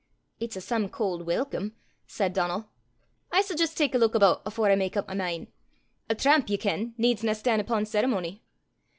"It's 0.39 0.55
a 0.55 0.61
some 0.61 0.89
cauld 0.89 1.25
welcome!" 1.27 1.75
said 2.07 2.33
Donal. 2.33 2.65
"I 3.31 3.37
s' 3.41 3.53
jist 3.53 3.77
tak 3.77 3.93
a 3.93 3.99
luik 3.99 4.15
aboot 4.15 4.39
afore 4.47 4.71
I 4.71 4.75
mak 4.75 4.97
up 4.97 5.07
my 5.07 5.13
min'. 5.13 5.45
A 6.09 6.15
tramp, 6.15 6.49
ye 6.49 6.57
ken, 6.57 6.95
needsna 6.97 7.35
stan' 7.35 7.59
upo' 7.59 7.83
ceremony." 7.83 8.41